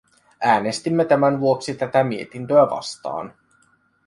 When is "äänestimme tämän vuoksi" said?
0.41-1.73